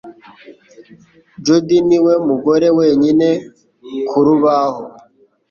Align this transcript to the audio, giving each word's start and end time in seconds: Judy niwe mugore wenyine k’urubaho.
Judy 1.43 1.77
niwe 1.87 2.13
mugore 2.27 2.67
wenyine 2.77 3.29
k’urubaho. 4.07 4.83